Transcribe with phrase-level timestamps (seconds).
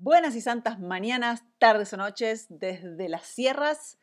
[0.00, 3.98] Buenas y santas mañanas, tardes o noches desde las sierras.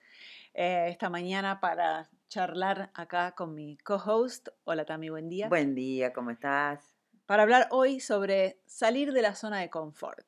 [0.53, 4.49] Eh, esta mañana para charlar acá con mi co-host.
[4.65, 5.47] Hola Tami, buen día.
[5.47, 6.81] Buen día, ¿cómo estás?
[7.25, 10.25] Para hablar hoy sobre salir de la zona de confort.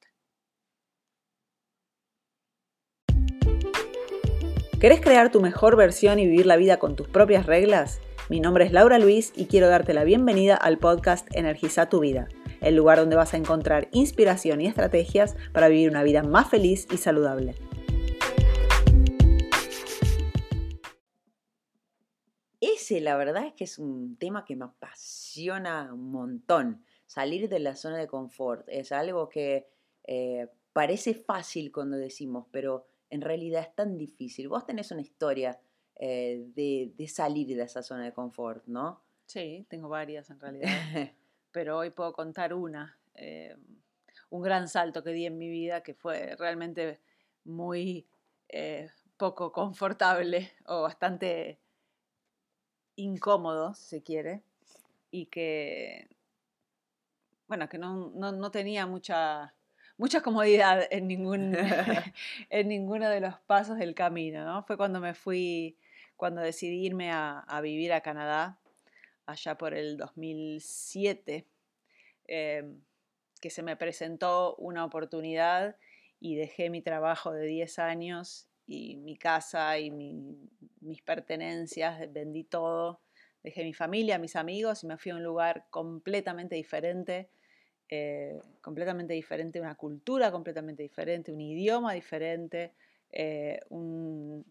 [4.79, 7.99] ¿Querés crear tu mejor versión y vivir la vida con tus propias reglas?
[8.29, 12.29] Mi nombre es Laura Luis y quiero darte la bienvenida al podcast Energiza tu vida
[12.61, 16.87] el lugar donde vas a encontrar inspiración y estrategias para vivir una vida más feliz
[16.91, 17.55] y saludable.
[22.59, 26.83] Ese, la verdad, es que es un tema que me apasiona un montón.
[27.05, 29.67] Salir de la zona de confort es algo que
[30.05, 34.49] eh, parece fácil cuando decimos, pero en realidad es tan difícil.
[34.49, 35.59] Vos tenés una historia
[35.95, 39.03] eh, de, de salir de esa zona de confort, ¿no?
[39.25, 40.69] Sí, tengo varias en realidad.
[41.57, 43.55] pero hoy puedo contar una, eh,
[44.29, 47.01] un gran salto que di en mi vida que fue realmente
[47.45, 48.05] muy
[48.47, 51.59] eh, poco confortable o bastante
[52.95, 54.43] incómodo, si se quiere,
[55.09, 56.07] y que,
[57.47, 59.55] bueno, que no, tenía mucha,
[59.97, 61.57] mucha comodidad en, ningún,
[62.51, 64.61] en ninguno de los pasos del camino, ¿no?
[64.61, 65.75] Fue cuando me fui,
[66.17, 68.59] cuando decidí irme a, a vivir a Canadá
[69.27, 71.45] allá por el 2007,
[72.27, 72.81] em,
[73.41, 75.77] que se me presentó una oportunidad
[76.19, 83.01] y dejé mi trabajo de 10 años y mi casa y mis pertenencias, vendí todo,
[83.43, 87.29] dejé mi familia, mis amigos y me fui a un lugar completamente diferente,
[87.89, 92.73] eh, completamente diferente, una cultura completamente diferente, un idioma diferente,
[93.11, 94.45] eh, un,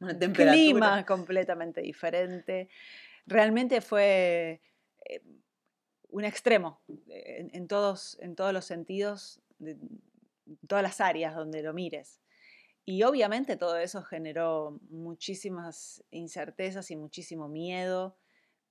[0.34, 2.68] clima completamente diferente.
[3.26, 4.60] Realmente fue
[5.04, 5.22] eh,
[6.14, 10.00] un extremo eh, en, todos, en todos los sentidos, en
[10.68, 12.20] todas las áreas donde lo mires.
[12.84, 18.16] Y obviamente todo eso generó muchísimas incertezas y muchísimo miedo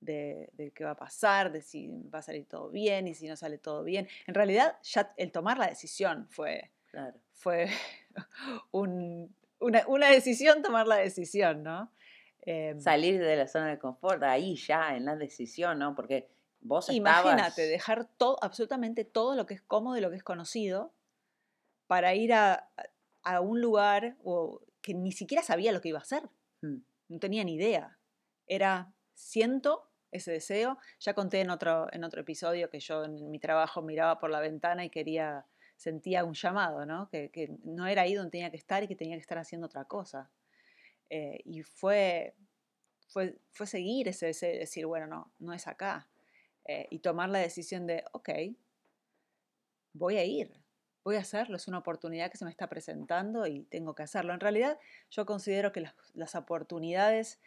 [0.00, 3.36] de, qué va a pasar, de si va a salir todo bien y si no
[3.36, 4.08] sale todo bien.
[4.26, 6.70] En realidad, ya el tomar la decisión fue,
[7.32, 7.68] fue
[8.70, 11.92] una, una, decisión tomar la decisión, ¿no?
[12.40, 15.94] Em, Salir de la zona de confort, ahí ya, en la decisión, ¿no?
[15.94, 16.33] Porque
[16.64, 20.92] vos Imagínate, dejar todo, absolutamente todo lo que es cómodo y lo que es conocido
[21.86, 22.70] para ir a,
[23.40, 26.28] un lugar o, que ni siquiera sabía lo que iba a hacer.
[26.62, 26.78] Mm.
[27.08, 27.98] No tenía ni idea.
[28.46, 30.78] Era, siento ese deseo.
[30.98, 34.40] Ya conté en otro, en otro episodio que yo en mi trabajo miraba por la
[34.40, 35.46] ventana y quería,
[35.76, 37.08] sentía un llamado, ¿no?
[37.10, 39.66] Que, que no era ahí donde tenía que estar y que tenía que estar haciendo
[39.66, 40.30] otra cosa.
[41.10, 42.34] Eh, y fue,
[43.08, 46.08] fue, fue seguir ese, decir, bueno, no, no es acá.
[46.66, 48.30] Eh, y tomar la decisión de, ok,
[49.92, 50.52] voy a ir,
[51.04, 54.32] voy a hacerlo, es una oportunidad que se me está presentando y tengo que hacerlo.
[54.32, 54.78] En realidad,
[55.10, 57.40] yo considero que las, oportunidades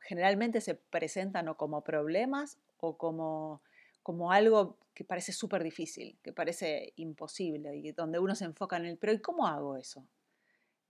[0.00, 3.62] generalmente se presentan o como problemas o como,
[4.02, 8.84] como algo que parece súper difícil, que parece imposible y donde uno se enfoca en
[8.84, 10.06] el, pero ¿y cómo hago eso?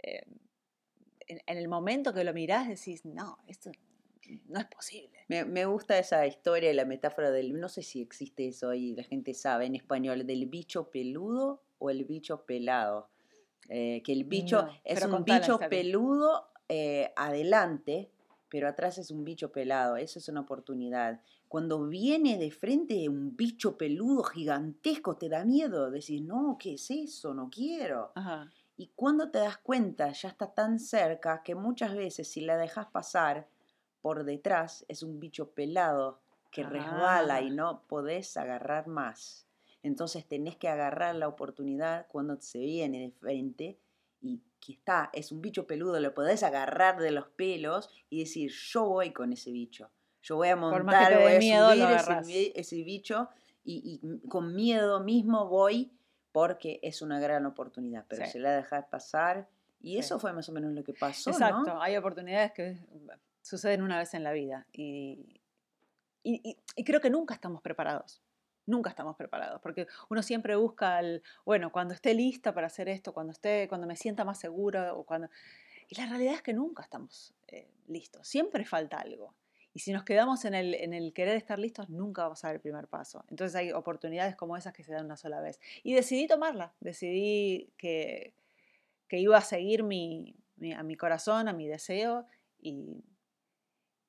[0.02, 0.22] Eh,
[1.28, 3.70] en, el momento que lo mirás decís, no, esto
[4.48, 5.18] no es posible.
[5.28, 9.02] Me, gusta esa historia y la metáfora del, no sé si existe eso y la
[9.02, 13.08] gente sabe en español, del bicho peludo o el bicho pelado.
[13.68, 18.10] Eh, que el bicho es un bicho peludo eh, adelante,
[18.48, 19.96] pero atrás es un bicho pelado.
[19.96, 21.20] Eso es una oportunidad.
[21.48, 25.90] Cuando viene de frente un bicho peludo gigantesco, te da miedo.
[25.90, 27.34] Decís, no, ¿qué es eso?
[27.34, 28.12] No quiero.
[28.14, 28.50] Ajá.
[28.78, 32.86] Y cuando te das cuenta, ya está tan cerca que muchas veces si la dejas
[32.86, 33.48] pasar
[34.00, 36.20] por detrás es un bicho pelado
[36.50, 37.54] que resbala y ah.
[37.54, 39.46] no podés agarrar más.
[39.82, 43.78] Entonces tenés que agarrar la oportunidad cuando se viene de frente
[44.20, 48.50] y que está, es un bicho peludo, lo podés agarrar de los pelos y decir,
[48.50, 49.90] yo voy con ese bicho.
[50.20, 53.28] Yo voy a montar, voy a miedo, subir ese, bicho
[53.64, 55.92] y, y con miedo mismo voy
[56.32, 59.48] porque es una gran oportunidad, pero se la deja pasar.
[59.80, 61.30] Y eso fue más o menos lo que pasó.
[61.30, 62.76] Exacto, hay oportunidades que
[63.42, 65.40] suceden una vez en la vida y,
[66.22, 68.22] y, creo que nunca estamos preparados.
[68.66, 73.14] Nunca estamos preparados, porque uno siempre busca el, bueno, cuando esté lista para hacer esto,
[73.14, 75.30] cuando esté, cuando me sienta más segura o cuando...
[75.88, 79.34] Y la realidad es que nunca estamos eh, listos, siempre falta algo.
[79.72, 82.56] Y si nos quedamos en el, en el querer estar listos, nunca vamos a dar
[82.56, 83.24] el primer paso.
[83.30, 85.60] Entonces hay oportunidades como esas que se dan una sola vez.
[85.82, 88.34] Y decidí tomarla, decidí que,
[89.08, 90.34] que iba a seguir mi,
[90.76, 92.26] a mi corazón, a mi deseo
[92.60, 93.02] y,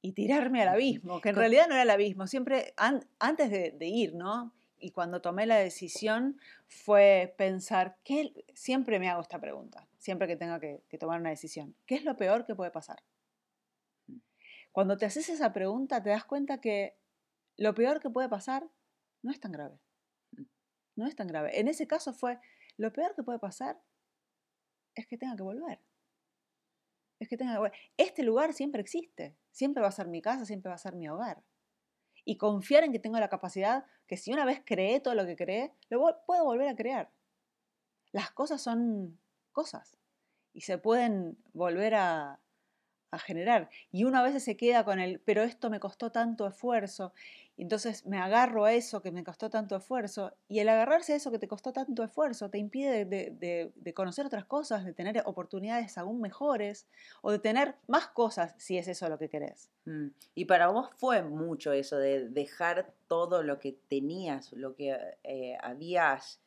[0.01, 2.73] y tirarme al abismo, que en realidad no era el abismo, siempre
[3.19, 4.53] antes de, ir, ¿no?
[4.79, 8.45] y cuando tomé la decisión fue pensar, ¿qué?
[8.53, 12.15] siempre me hago esta pregunta, siempre que tengo que, tomar una decisión, ¿qué es lo
[12.15, 13.03] peor que puede pasar?
[14.71, 16.95] Cuando te haces esa pregunta te das cuenta que
[17.57, 18.69] lo peor que puede pasar
[19.21, 19.79] no es tan grave.
[20.95, 21.59] No es tan grave.
[21.59, 22.39] En ese caso fue,
[22.77, 23.81] lo peor que puede pasar
[24.95, 25.79] es que tenga que volver.
[27.19, 27.77] Es que tenga que.
[27.97, 29.35] Este lugar siempre existe.
[29.51, 31.43] Siempre va a ser mi casa, siempre va a ser mi hogar
[32.29, 35.35] y confiar en que tengo la capacidad que si una vez creé todo lo que
[35.35, 37.11] creé, lo puedo volver a crear.
[38.11, 39.19] Las cosas son
[39.51, 39.97] cosas
[40.53, 42.39] y se pueden volver a,
[43.09, 43.69] a generar.
[43.91, 47.13] Y uno a veces se queda con el, pero esto me costó tanto esfuerzo.
[47.61, 50.33] Entonces me agarro a eso que me costó tanto esfuerzo.
[50.47, 54.45] Y el agarrarse a eso que te costó tanto esfuerzo te impide de, conocer otras
[54.45, 56.87] cosas, de tener oportunidades aún mejores
[57.21, 59.69] o de tener más cosas si es eso lo que querés.
[59.85, 60.07] Mm.
[60.35, 65.57] Y para vos fue mucho eso de dejar todo lo que tenías, lo que eh,
[65.61, 66.39] habías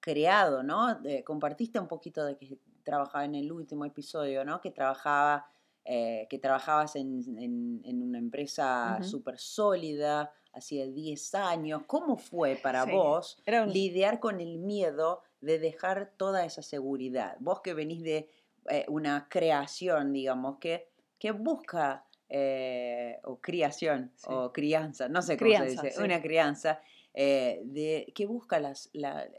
[0.00, 1.00] creado, ¿no?
[1.24, 4.60] compartiste un poquito de que trabajaba en el último episodio, ¿no?
[4.60, 5.46] Que trabajaba
[5.90, 11.82] eh, que trabajabas en, una empresa súper sólida, hacía 10 años.
[11.86, 17.38] ¿Cómo fue para vos lidiar con el miedo de dejar toda esa seguridad?
[17.40, 18.28] Vos que venís de
[18.68, 25.56] eh, una creación, digamos, que, que busca, eh, o criación, o crianza, no sé cómo
[25.56, 26.82] se dice, una crianza,
[27.14, 28.90] de, que busca las,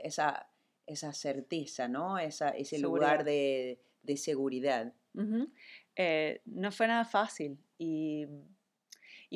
[0.01, 0.49] esa,
[0.87, 2.17] esa certeza, ¿no?
[2.17, 3.79] Esa, ese lugar de,
[4.15, 4.91] seguridad.
[6.01, 7.59] Eh, no fue nada fácil.
[7.77, 8.25] Y,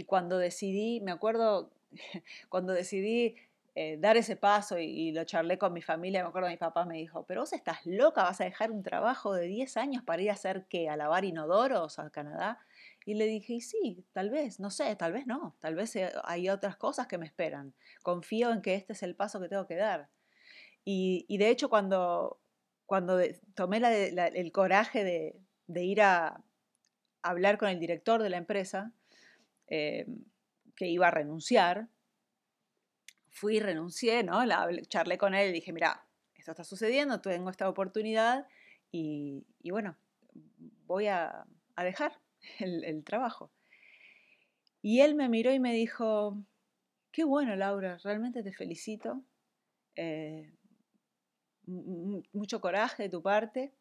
[0.07, 1.73] cuando decidí, me acuerdo,
[2.49, 3.35] cuando decidí
[3.75, 6.95] eh, dar ese paso y, lo charlé con mi familia, me acuerdo mi papá me
[6.95, 10.29] dijo, pero vos estás loca, vas a dejar un trabajo de 10 años para ir
[10.29, 12.59] a hacer qué, a lavar inodoros a Canadá.
[13.05, 16.47] Y le dije, sí, tal vez, no sé, tal vez no, tal vez eh, hay
[16.47, 17.73] otras cosas que me esperan.
[18.03, 20.07] Confío en que este es el paso que tengo que dar.
[20.85, 22.39] Y, de hecho, cuando,
[22.85, 23.19] cuando
[23.53, 25.03] tomé el coraje
[25.67, 26.41] de ir a,
[27.23, 28.91] hablar con el director de la empresa,
[29.67, 30.05] eh,
[30.75, 31.87] que iba a renunciar.
[33.29, 34.41] Fui, renuncié, ¿no?
[34.87, 36.05] Charlé con él y dije, mira,
[36.35, 38.47] esto está sucediendo, tengo esta oportunidad
[38.91, 39.95] y, bueno,
[40.85, 41.45] voy a,
[41.77, 42.19] dejar
[42.59, 43.49] el, trabajo.
[44.81, 46.37] Y él me miró y me dijo,
[47.11, 49.23] qué bueno, Laura, realmente te felicito.
[49.95, 50.53] Eh,
[51.65, 53.73] mucho coraje de tu parte.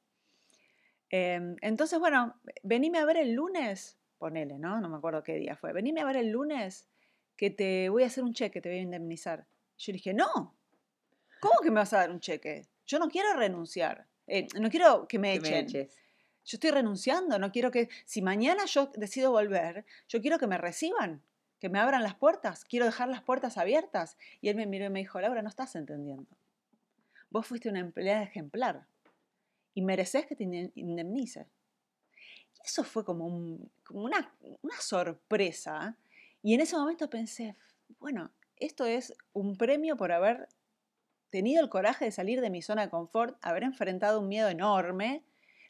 [1.14, 4.81] Em, entonces, bueno, venime a ver el lunes, ponele, ¿no?
[4.81, 5.75] No me acuerdo qué día fue.
[5.75, 6.88] Venime a ver el lunes
[7.37, 9.47] que te voy a hacer un cheque, te voy a indemnizar.
[9.76, 10.56] Yo dije, no,
[11.38, 12.67] ¿cómo que me vas a dar un cheque?
[12.87, 15.67] Yo no quiero renunciar, eh, no quiero que me echen.
[15.67, 15.87] yo
[16.44, 21.23] estoy renunciando, no quiero que, si mañana yo decido volver, yo quiero que me reciban,
[21.61, 24.17] que me abran las puertas, quiero dejar las puertas abiertas.
[24.41, 26.38] Y él me miró y me dijo, Laura, no estás entendiendo.
[27.29, 28.87] Vos fuiste una empleada ejemplar
[29.75, 31.47] y mereces que te indemnice.
[32.55, 33.27] Y eso fue como,
[33.91, 34.35] una,
[34.81, 35.97] sorpresa.
[36.43, 37.57] Y en ese momento pensé,
[37.99, 40.49] bueno, esto es un premio por haber
[41.31, 45.25] tenido el coraje de salir de mi zona de confort, haber enfrentado un miedo enorme,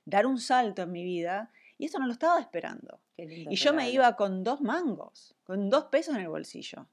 [0.05, 3.01] dar un salto en mi vida, y esto no lo estaba esperando.
[3.17, 6.87] y yo me iba con dos mangos, con dos pesos en el bolsillo.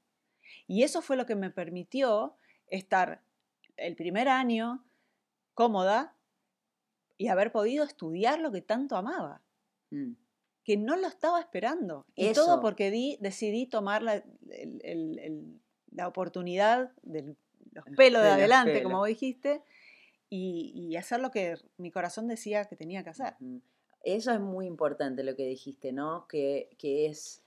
[0.66, 2.36] Y eso fue lo que me permitió
[2.68, 3.22] estar
[3.76, 4.84] el primer año
[5.54, 6.14] cómoda,
[7.20, 9.42] y haber podido estudiar lo que tanto amaba,
[9.90, 10.12] mm.
[10.64, 12.06] que no lo estaba esperando.
[12.14, 14.24] Y todo porque di, decidí tomar la,
[15.90, 17.36] la oportunidad del
[17.72, 19.62] los pelos de, adelante, como dijiste,
[20.30, 23.34] y, hacer lo que mi corazón decía que tenía que hacer.
[24.02, 26.26] Eso es muy importante lo que dijiste, ¿no?
[26.26, 27.44] Que, que es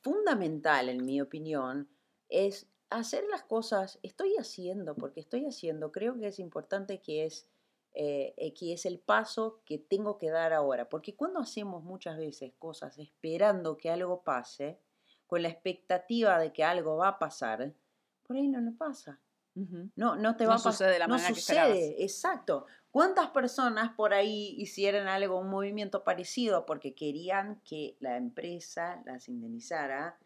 [0.00, 1.88] fundamental, en mi opinión,
[2.28, 7.48] es hacer las cosas, estoy haciendo, porque estoy haciendo, creo que es importante que es
[7.94, 10.88] eh, eh, que es el paso que tengo que dar ahora.
[10.88, 14.80] Porque cuando hacemos muchas veces cosas esperando que algo pase,
[15.26, 17.74] con la expectativa de que algo va a pasar,
[18.22, 19.20] por ahí no lo pasa.
[19.54, 20.98] No, no te va a pasar.
[20.98, 22.64] la no sucede, exacto.
[22.90, 29.28] ¿Cuántas personas por ahí hicieran algo, un movimiento parecido porque querían que la empresa las
[29.28, 30.18] indemnizara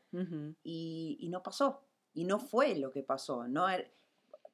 [0.62, 1.82] y, y, no pasó?
[2.14, 3.48] Y no fue lo que pasó.
[3.48, 3.66] No,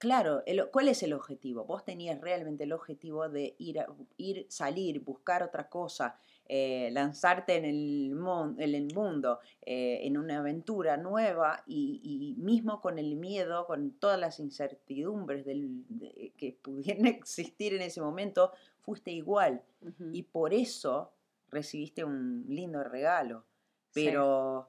[0.02, 0.42] Claro,
[0.72, 1.64] ¿cuál es el objetivo?
[1.64, 3.78] Vos tenías realmente el objetivo de ir,
[4.16, 6.18] ir salir, buscar otra cosa,
[6.48, 8.18] eh, lanzarte en el,
[8.58, 14.18] en el mundo, eh, en una aventura nueva y, mismo con el miedo, con todas
[14.18, 15.84] las incertidumbres del,
[16.36, 19.62] que pudieran existir en ese momento, fuiste igual.
[20.12, 21.12] Y por eso
[21.48, 23.44] recibiste un lindo regalo.
[23.94, 24.68] Pero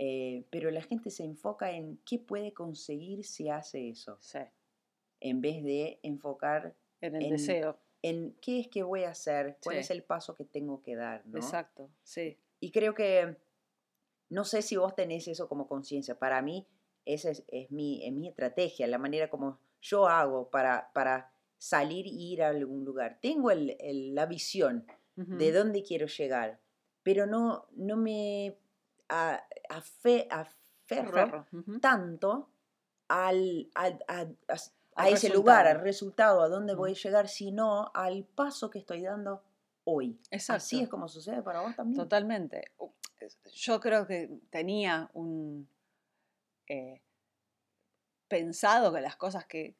[0.00, 4.16] eh, pero la gente se enfoca en qué puede conseguir si hace eso.
[4.20, 4.40] Sí.
[5.24, 7.78] En vez de enfocar en el deseo.
[8.02, 11.26] En qué es que voy a hacer, cuál es el paso que tengo que dar.
[11.26, 11.38] ¿no?
[11.38, 12.38] Exacto, sí.
[12.60, 13.38] Y creo que,
[14.28, 16.18] no sé si vos tenés eso como conciencia.
[16.18, 16.66] Para mí,
[17.06, 22.42] esa es, mi, mi estrategia, la manera como yo hago para, para salir e ir
[22.42, 23.18] a algún lugar.
[23.22, 26.60] Tengo la visión de dónde quiero llegar,
[27.02, 28.58] pero no, no me
[29.08, 31.46] a, aferro
[31.80, 32.50] tanto
[33.08, 34.26] al, a,
[34.96, 39.42] ese lugar, al resultado, a dónde voy a llegar, sino al paso que estoy dando
[39.84, 40.18] hoy.
[40.48, 41.96] Así es como sucede para vos también.
[41.96, 42.72] Totalmente.
[43.52, 45.68] Yo creo que tenía un...
[46.68, 47.00] Eh,
[48.28, 49.76] pensado que las cosas que,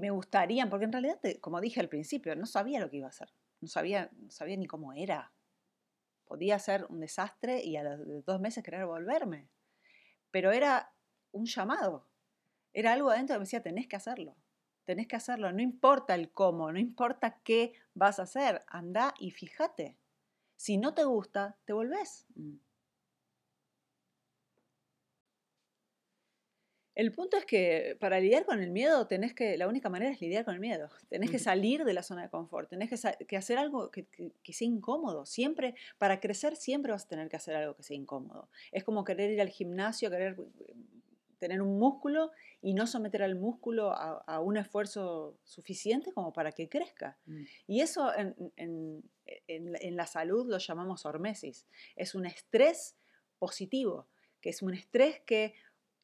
[0.00, 3.10] me gustarían, porque en realidad, como dije al principio, no sabía lo que iba a
[3.10, 5.32] hacer, no sabía, no sabía ni cómo era.
[6.24, 9.48] Podía ser un desastre y a los dos meses querer volverme.
[10.32, 10.92] Pero era
[11.30, 12.08] un llamado,
[12.74, 14.36] era algo adentro que me decía, tenés que hacerlo,
[14.84, 19.30] tenés que hacerlo, no importa el cómo, no importa qué vas a hacer, anda y
[19.30, 19.96] fíjate.
[20.56, 22.26] Si no te gusta, te volvés.
[22.34, 22.56] Mm.
[26.94, 30.20] El punto es que para lidiar con el miedo, tenés que, la única manera es
[30.20, 30.88] lidiar con el miedo.
[31.08, 34.06] Tenés que salir de la zona de confort, tenés que, hacer algo que,
[34.52, 35.26] sea incómodo.
[35.26, 38.48] Siempre, para crecer, siempre vas a tener que hacer algo que sea incómodo.
[38.70, 40.36] Es como querer ir al gimnasio, querer
[41.44, 42.30] tener un músculo
[42.62, 47.18] y no someter al músculo a, un esfuerzo suficiente como para que crezca.
[47.26, 47.42] Mm.
[47.66, 48.34] Y eso en,
[49.26, 51.66] en la salud lo llamamos hormesis.
[51.96, 52.96] Es un estrés
[53.38, 54.08] positivo,
[54.40, 55.54] que es un estrés que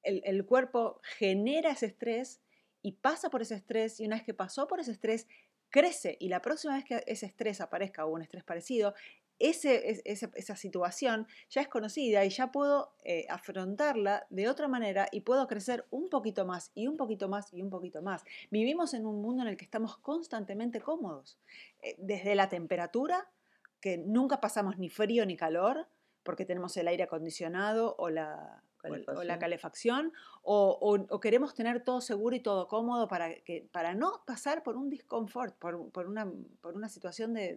[0.02, 2.40] el, cuerpo genera ese estrés
[2.82, 5.26] y pasa por ese estrés y una vez que pasó por ese estrés,
[5.68, 8.94] crece y la próxima vez que ese estrés aparezca o un estrés parecido,
[9.40, 15.46] esa situación ya es conocida y ya puedo eh, afrontarla de otra manera y puedo
[15.46, 18.22] crecer un poquito más y un poquito más y un poquito más.
[18.50, 21.38] Vivimos en un mundo en el que estamos constantemente cómodos,
[21.82, 23.30] eh, desde la temperatura,
[23.80, 25.88] que nunca pasamos ni frío ni calor,
[26.22, 32.34] porque tenemos el aire acondicionado o la, o la calefacción, o, queremos tener todo seguro
[32.36, 36.74] y todo cómodo para, que, para no pasar por un disconfort, por, por, una, por
[36.74, 37.54] una, situación de,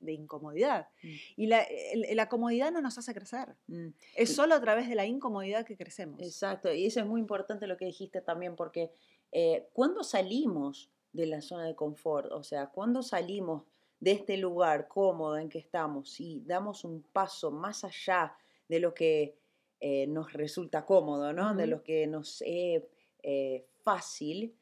[0.00, 0.88] de, incomodidad.
[1.02, 1.08] Mm.
[1.36, 1.66] Y la,
[2.12, 3.54] la, comodidad no nos hace crecer.
[3.68, 3.88] Mm.
[4.16, 6.20] Es solo a través de la incomodidad que crecemos.
[6.20, 8.92] Exacto, y eso es muy importante lo que dijiste también, porque
[9.32, 13.64] eh, cuando salimos de la zona de confort, o sea, cuando salimos
[14.00, 18.36] de este lugar cómodo en que estamos y damos un paso más allá
[18.68, 19.38] de lo que
[19.80, 21.54] eh, nos resulta cómodo, ¿no?
[21.54, 22.82] De lo que nos es
[23.22, 24.56] eh, fácil,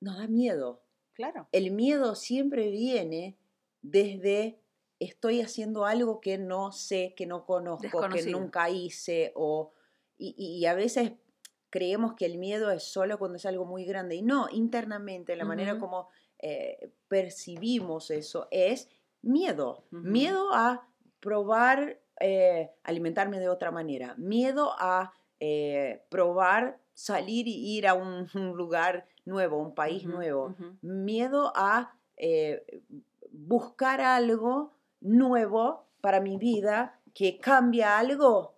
[0.00, 0.82] nos da miedo.
[1.14, 1.48] Claro.
[1.52, 3.36] El miedo siempre viene
[3.82, 4.60] desde
[4.98, 9.72] estoy haciendo algo que no sé, que no conozco, que nunca hice, o,
[10.18, 11.12] y, a veces
[11.70, 14.14] creemos que el miedo es solo cuando es algo muy grande.
[14.14, 18.88] Y no, internamente, la manera como eh, percibimos eso es
[19.22, 19.84] miedo.
[19.90, 20.88] Miedo a
[21.20, 28.26] probar eh, alimentarme de otra manera, miedo a eh, probar salir y ir a un,
[28.56, 32.82] lugar nuevo, un país nuevo, miedo a eh,
[33.30, 38.54] buscar algo nuevo para mi vida que cambia algo,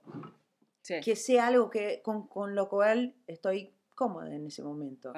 [0.84, 5.12] que sea algo que, con, lo cual estoy cómoda en ese momento.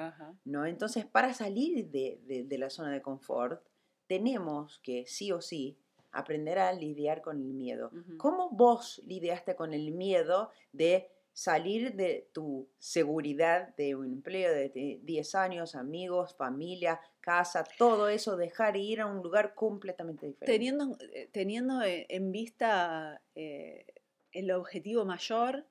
[0.45, 0.65] ¿no?
[0.65, 3.63] Entonces, para salir de, de la zona de confort,
[4.07, 5.77] tenemos que sí o sí
[6.11, 7.91] aprender a lidiar con el miedo.
[8.17, 14.99] ¿Cómo vos lidiaste con el miedo de salir de tu seguridad de un empleo de
[15.01, 20.51] 10 años, amigos, familia, casa, todo eso, dejar ir a un lugar completamente diferente?
[20.51, 23.85] Teniendo, eh, teniendo eh, en vista eh,
[24.31, 25.65] el objetivo mayor,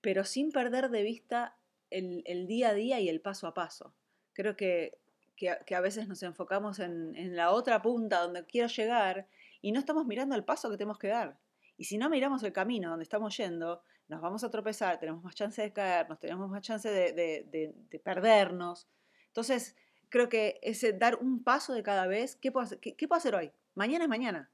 [0.00, 1.56] pero sin perder de vista
[1.90, 3.94] el, día a día y el paso a paso.
[4.32, 4.97] Creo que
[5.38, 9.28] que, a veces nos enfocamos en, la otra punta donde quiero llegar
[9.62, 11.38] y no estamos mirando el paso que tenemos que dar.
[11.76, 15.34] Y si no miramos el camino donde estamos yendo, nos vamos a tropezar, tenemos más
[15.34, 18.88] chance de caernos, tenemos más chance de, perdernos.
[19.28, 19.76] Entonces,
[20.08, 23.34] creo que ese dar un paso de cada vez, ¿qué puedo, hacer, qué, puedo hacer
[23.34, 23.52] hoy?
[23.74, 24.50] Mañana es mañana.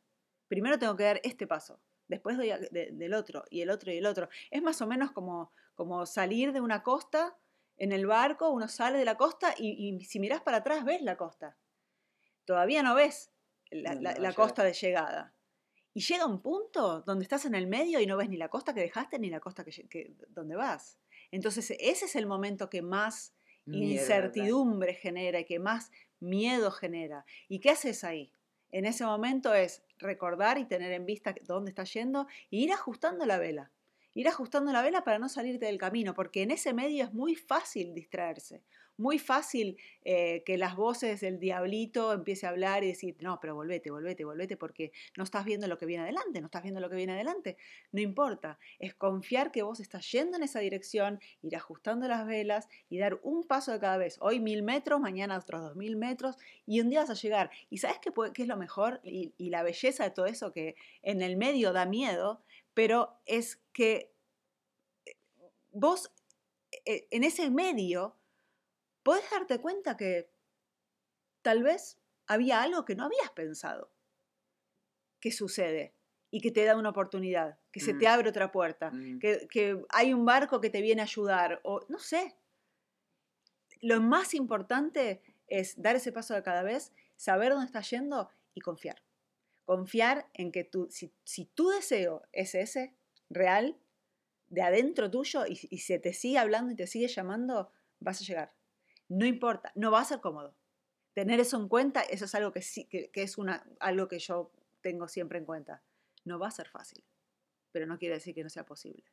[0.49, 4.29] Primero tengo que dar este paso, después del otro, y el otro, y el otro.
[4.51, 7.35] Es más o menos como, como salir de una costa
[7.77, 11.17] en el barco, uno sale de la costa y, si miras para atrás ves la
[11.17, 11.57] costa.
[12.45, 13.33] Todavía no ves
[13.71, 15.35] la, costa de llegada.
[15.93, 18.75] Y llega un punto donde estás en el medio y no ves ni la costa
[18.75, 20.99] que dejaste ni la costa que, donde vas.
[21.31, 23.35] Entonces ese es el momento que más
[23.67, 25.91] incertidumbre genera y que más
[26.21, 27.25] miedo genera.
[27.49, 28.33] ¿Y qué haces ahí?
[28.71, 33.25] En ese momento es recordar y tener en vista dónde estás yendo e ir ajustando
[33.25, 33.71] la vela
[34.15, 37.35] Ir ajustando la vela para no salirte del camino, porque en ese medio es muy
[37.35, 38.63] fácil distraerse
[38.97, 43.55] muy fácil eh, que las voces del diablito empiece a hablar y decir, no, pero
[43.55, 46.89] volvete, volvete, volvete, porque no estás viendo lo que viene adelante, no estás viendo lo
[46.89, 47.57] que viene adelante.
[47.93, 52.69] No importa, es confiar que vos estás yendo en esa dirección, ir ajustando las velas
[52.89, 54.17] y dar un paso de cada vez.
[54.21, 56.37] Hoy mil metros, mañana otros dos mil metros
[56.67, 57.51] y un día vas a llegar.
[57.71, 61.23] ¿Y sabes qué, es lo mejor y, y la belleza de todo eso que en
[61.23, 62.43] el medio da miedo,
[62.75, 64.13] pero es que
[65.07, 65.17] eh,
[65.73, 66.11] vos
[66.85, 68.17] eh, en ese medio
[69.05, 70.29] podés darte cuenta que
[71.43, 73.93] tal vez había algo que no habías pensado
[75.21, 75.95] que sucede
[76.31, 78.09] y que te da una oportunidad, que se te mm.
[78.09, 79.21] abre otra puerta, mm.
[79.21, 82.35] que, hay un barco que te viene a ayudar, o no sé.
[83.81, 88.61] Lo más importante es dar ese paso de cada vez, saber dónde estás yendo y
[88.61, 89.03] confiar.
[89.65, 92.95] Confiar en que tú, si, si tu deseo es ese,
[93.31, 93.79] real,
[94.49, 97.71] de adentro tuyo, y, y se te sigue hablando y te sigue llamando,
[98.01, 98.53] vas a llegar.
[99.09, 100.55] No importa, no va a ser cómodo.
[101.13, 104.51] Tener eso en cuenta, eso es algo que, sí, que, es una, algo que yo
[104.81, 105.83] tengo siempre en cuenta.
[106.25, 107.05] No va a ser fácil,
[107.71, 109.05] pero no quiere decir que no sea posible.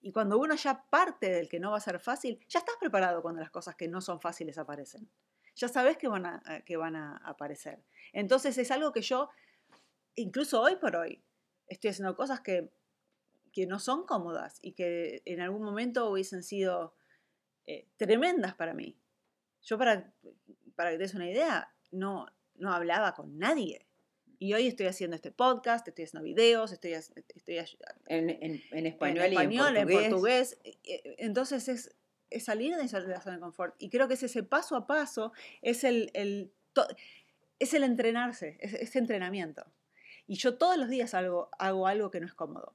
[0.00, 3.20] Y cuando uno ya parte del que no va a ser fácil, ya estás preparado
[3.20, 5.10] cuando las cosas que no son fáciles aparecen.
[5.56, 7.84] Ya sabes que van a, eh, que van a aparecer.
[8.12, 9.28] Entonces es algo que yo,
[10.14, 11.22] incluso hoy por hoy,
[11.66, 12.70] estoy haciendo cosas que,
[13.52, 16.94] que no son cómodas y que en algún momento hubiesen sido
[17.70, 18.98] eh, tremendas para mí.
[19.62, 20.12] Yo para,
[20.74, 23.86] para que te des una idea, no, no hablaba con nadie.
[24.40, 27.58] Y hoy estoy haciendo este podcast, estoy haciendo videos, estoy, estoy
[28.06, 30.58] en, en, español, en, español en, portugués.
[30.64, 31.94] Eh, eh, entonces es,
[32.30, 33.76] es, salir de esa zona de confort.
[33.78, 36.52] Y creo que es ese paso a paso, es el, el
[37.60, 39.64] es el entrenarse, es ese entrenamiento.
[40.26, 42.74] Y yo todos los días hago, hago algo que no es cómodo.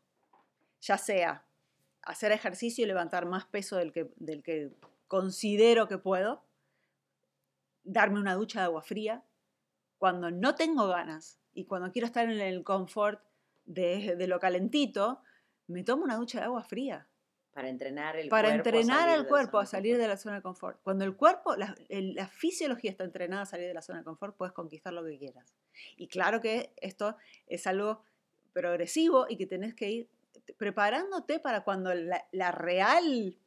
[0.80, 1.45] Ya sea
[2.06, 4.72] hacer ejercicio y levantar más peso del que, del que
[5.08, 6.44] considero que puedo,
[7.84, 9.24] darme una ducha de agua fría,
[9.98, 13.22] cuando no tengo ganas y cuando quiero estar en el confort
[13.66, 15.22] de, lo calentito,
[15.68, 17.08] me tomo una ducha de agua fría.
[17.54, 20.82] Para entrenar el Para entrenar al cuerpo a salir de la zona de confort.
[20.84, 24.36] Cuando el cuerpo, la, la, fisiología está entrenada a salir de la zona de confort,
[24.36, 25.56] puedes conquistar lo que quieras.
[25.96, 27.16] Y claro que esto
[27.48, 28.04] es algo
[28.52, 30.10] progresivo y que tenés que ir
[30.58, 33.38] preparándote para cuando la, real,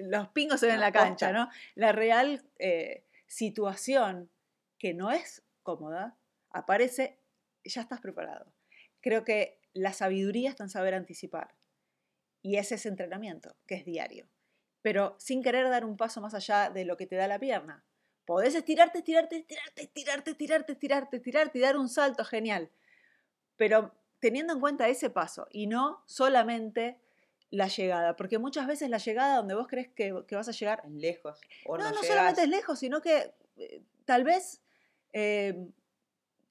[0.00, 1.48] los pingos se ven en la cancha, ¿no?
[1.74, 4.30] La real eh, situación
[4.78, 6.18] que no es cómoda
[6.50, 7.18] aparece,
[7.64, 8.52] ya estás preparado.
[9.00, 11.54] Creo que la sabiduría está en saber anticipar.
[12.42, 14.28] Y ese es entrenamiento, que es diario.
[14.82, 17.84] Pero sin querer dar un paso más allá de lo que te da la pierna.
[18.24, 22.70] Podés estirarte, estirarte, estirarte, estirarte, estirarte, estirarte, estirarte y dar un salto genial.
[23.56, 27.00] Pero teniendo en cuenta ese paso y no solamente
[27.50, 31.40] la llegada, porque muchas veces la llegada donde vos crees que, vas a llegar lejos.
[31.66, 34.62] no, no, solamente es lejos, sino que eh, tal vez
[35.12, 35.68] eh,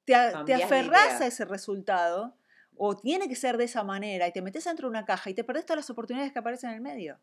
[0.04, 0.14] te,
[0.46, 2.36] te aferrás a ese resultado
[2.76, 5.34] o tiene que ser de esa manera y te metes dentro de una caja y
[5.34, 7.22] te perdés todas las oportunidades que aparecen en el medio.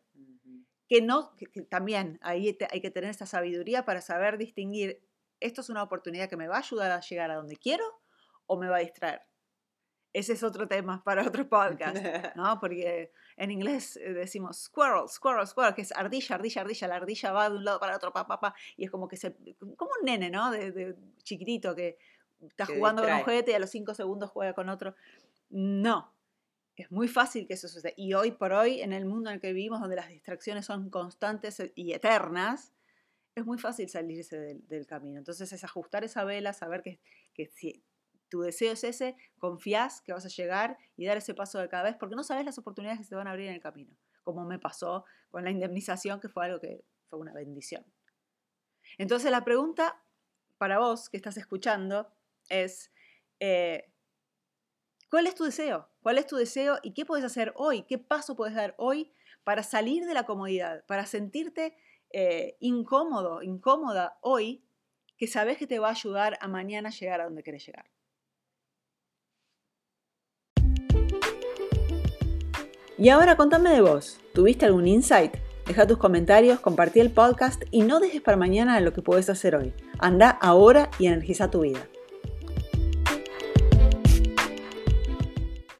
[0.87, 1.35] Que no,
[1.69, 4.99] también ahí hay que tener esa sabiduría para saber distinguir,
[5.39, 7.85] esto es una oportunidad que me va a ayudar a llegar a donde quiero
[8.47, 9.28] o me va a distraer
[10.13, 11.97] ese es otro tema para otro podcast,
[12.35, 12.59] ¿no?
[12.59, 17.31] Porque en inglés eh, decimos squirrel, squirrel, squirrel, que es ardilla, ardilla, ardilla, la ardilla
[17.31, 19.35] va de un lado para otro, pa, pa, pa, y es como que se,
[19.77, 20.51] como un nene, ¿no?
[20.51, 21.97] De, chiquitito que
[22.41, 24.95] está jugando con un juguete y a los cinco segundos juega con otro.
[25.49, 26.13] No,
[26.75, 27.93] es muy fácil que eso suceda.
[27.95, 30.89] Y hoy por hoy, en el mundo en el que vivimos, donde las distracciones son
[30.89, 32.73] constantes y eternas,
[33.35, 35.19] es muy fácil salirse del, del camino.
[35.19, 36.99] Entonces es ajustar esa vela, saber que,
[37.33, 37.83] que si
[38.29, 41.83] tu deseo es ese, confías que vas a llegar y dar ese paso de cada
[41.83, 43.95] vez, porque no sabes las oportunidades que se te van a abrir en el camino,
[44.23, 47.85] como me pasó con la indemnización, que fue algo que fue una bendición.
[48.97, 50.01] Entonces la pregunta
[50.57, 52.11] para vos que estás escuchando
[52.49, 52.91] es,
[53.39, 53.91] eh,
[55.09, 55.89] ¿cuál es tu deseo?
[56.01, 57.83] ¿Cuál es tu deseo y qué puedes hacer hoy?
[57.83, 59.11] ¿Qué paso puedes dar hoy
[59.43, 61.75] para salir de la comodidad, para sentirte
[62.11, 64.63] eh, incómodo, incómoda hoy,
[65.17, 67.89] que sabes que te va a ayudar a mañana llegar a donde quieres llegar?
[72.99, 74.17] Y ahora contame de vos.
[74.33, 75.37] ¿Tuviste algún insight?
[75.65, 79.55] Deja tus comentarios, compartí el podcast y no dejes para mañana lo que puedes hacer
[79.55, 79.73] hoy.
[79.99, 81.79] Anda ahora y energiza tu vida.